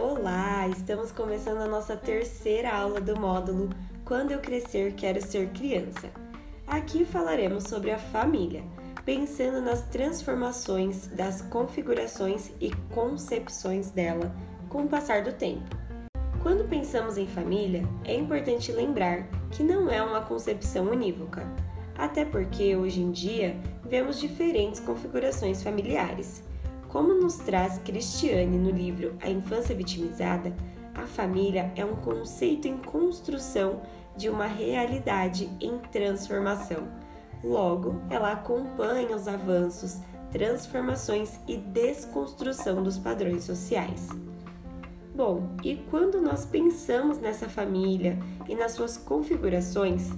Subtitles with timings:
[0.00, 3.68] Olá, estamos começando a nossa terceira aula do módulo
[4.02, 6.08] Quando eu crescer quero ser criança.
[6.66, 8.64] Aqui falaremos sobre a família,
[9.04, 14.34] pensando nas transformações das configurações e concepções dela
[14.70, 15.76] com o passar do tempo.
[16.42, 21.46] Quando pensamos em família, é importante lembrar que não é uma concepção unívoca,
[21.98, 26.44] até porque hoje em dia vemos diferentes configurações familiares.
[26.88, 30.54] Como nos traz Cristiane no livro A Infância Vitimizada,
[30.94, 33.82] a família é um conceito em construção
[34.16, 36.88] de uma realidade em transformação.
[37.42, 44.08] Logo, ela acompanha os avanços, transformações e desconstrução dos padrões sociais.
[45.14, 50.12] Bom, e quando nós pensamos nessa família e nas suas configurações,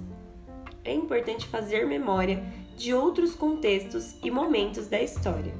[0.83, 2.43] é importante fazer memória
[2.75, 5.53] de outros contextos e momentos da história,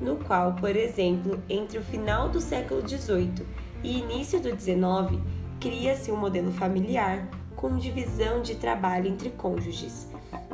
[0.00, 3.46] no qual, por exemplo, entre o final do século XVIII
[3.82, 5.20] e início do XIX,
[5.60, 10.08] cria-se um modelo familiar com divisão de trabalho entre cônjuges,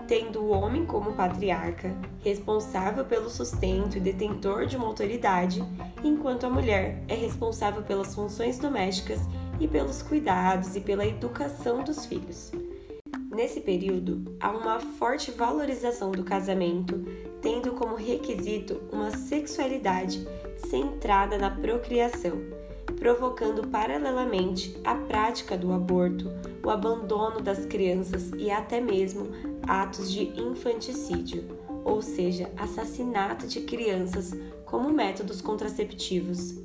[0.07, 5.65] tendo o homem como patriarca, responsável pelo sustento e detentor de uma autoridade,
[6.03, 9.21] enquanto a mulher é responsável pelas funções domésticas
[9.61, 12.53] e pelos cuidados e pela educação dos filhos.
[13.39, 17.07] Nesse período, há uma forte valorização do casamento,
[17.41, 20.27] tendo como requisito uma sexualidade
[20.69, 22.59] centrada na procriação
[22.99, 26.33] provocando paralelamente a prática do aborto,
[26.65, 29.29] o abandono das crianças e até mesmo
[29.63, 31.45] atos de infanticídio,
[31.85, 36.57] ou seja, assassinato de crianças como métodos contraceptivos.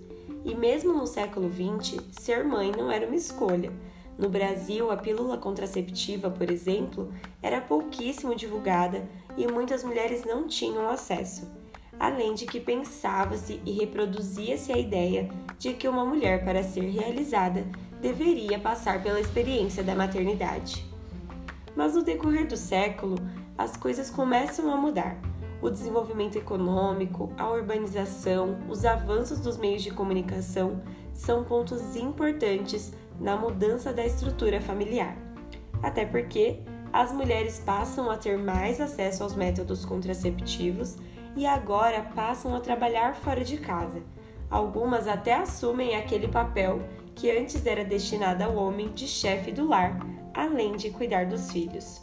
[0.44, 3.71] E mesmo no século XX, ser mãe não era uma escolha.
[4.17, 7.11] No Brasil, a pílula contraceptiva, por exemplo,
[7.42, 11.52] era pouquíssimo divulgada e muitas mulheres não tinham acesso
[12.00, 17.66] além de que pensava-se e reproduzia-se a ideia de que uma mulher, para ser realizada,
[18.02, 20.85] deveria passar pela experiência da maternidade.
[21.75, 23.16] Mas no decorrer do século,
[23.57, 25.18] as coisas começam a mudar.
[25.62, 30.81] O desenvolvimento econômico, a urbanização, os avanços dos meios de comunicação
[31.13, 32.91] são pontos importantes
[33.23, 35.17] na mudança da estrutura familiar.
[35.81, 36.59] Até porque
[36.91, 40.97] as mulheres passam a ter mais acesso aos métodos contraceptivos
[41.35, 44.03] e agora passam a trabalhar fora de casa.
[44.51, 46.81] Algumas até assumem aquele papel
[47.16, 49.97] que antes era destinado ao homem de chefe do lar,
[50.34, 52.01] além de cuidar dos filhos.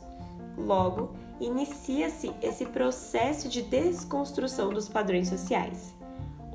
[0.56, 5.94] Logo, inicia-se esse processo de desconstrução dos padrões sociais.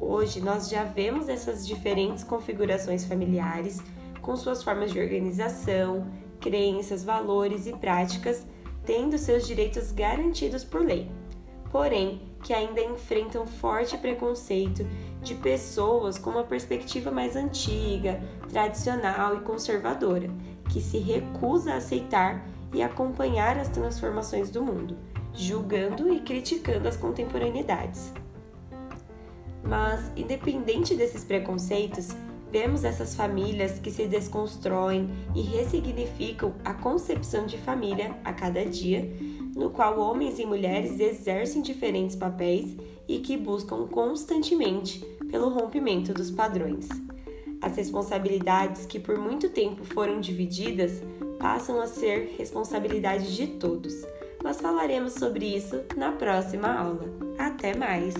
[0.01, 3.81] Hoje nós já vemos essas diferentes configurações familiares,
[4.25, 6.07] com suas formas de organização,
[6.41, 8.43] crenças, valores e práticas,
[8.83, 11.11] tendo seus direitos garantidos por lei.
[11.71, 14.85] Porém, que ainda enfrentam forte preconceito
[15.21, 18.19] de pessoas com uma perspectiva mais antiga,
[18.49, 20.29] tradicional e conservadora,
[20.71, 24.97] que se recusa a aceitar e acompanhar as transformações do mundo,
[25.33, 28.11] julgando e criticando as contemporaneidades.
[29.63, 32.09] Mas, independente desses preconceitos,
[32.51, 39.11] vemos essas famílias que se desconstroem e ressignificam a concepção de família a cada dia
[39.55, 42.75] no qual homens e mulheres exercem diferentes papéis
[43.07, 44.99] e que buscam constantemente
[45.31, 46.89] pelo rompimento dos padrões.
[47.61, 51.01] As responsabilidades que por muito tempo foram divididas
[51.39, 53.93] passam a ser responsabilidade de todos,
[54.43, 57.05] mas falaremos sobre isso na próxima aula.
[57.39, 58.13] Até mais!